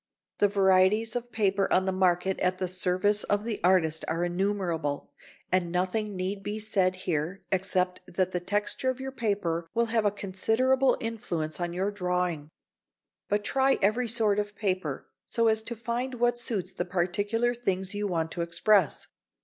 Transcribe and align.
]The 0.39 0.47
varieties 0.47 1.15
of 1.15 1.31
paper 1.31 1.71
on 1.71 1.85
the 1.85 1.91
market 1.91 2.39
at 2.39 2.57
the 2.57 2.67
service 2.67 3.23
of 3.25 3.43
the 3.45 3.59
artist 3.63 4.03
are 4.07 4.23
innumerable, 4.25 5.11
and 5.51 5.71
nothing 5.71 6.15
need 6.15 6.41
be 6.41 6.57
said 6.57 6.95
here 7.05 7.43
except 7.51 8.01
that 8.07 8.31
the 8.31 8.39
texture 8.39 8.89
of 8.89 8.99
your 8.99 9.11
paper 9.11 9.67
will 9.75 9.85
have 9.93 10.03
a 10.03 10.09
considerable 10.09 10.97
influence 10.99 11.59
on 11.59 11.71
your 11.71 11.91
drawing. 11.91 12.49
But 13.29 13.43
try 13.43 13.77
every 13.83 14.07
sort 14.07 14.39
of 14.39 14.55
paper 14.55 15.05
so 15.27 15.47
as 15.47 15.61
to 15.61 15.75
find 15.75 16.15
what 16.15 16.39
suits 16.39 16.73
the 16.73 16.83
particular 16.85 17.53
things 17.53 17.93
you 17.93 18.07
want 18.07 18.31
to 18.31 18.41
express. 18.41 19.05